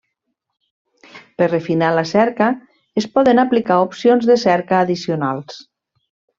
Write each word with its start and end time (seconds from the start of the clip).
Per 1.41 1.49
refinar 1.51 1.89
la 1.97 2.05
cerca, 2.13 2.49
es 3.03 3.09
poden 3.19 3.43
aplicar 3.45 3.79
opcions 3.85 4.29
de 4.33 4.41
cerca 4.49 4.83
addicionals. 4.87 5.65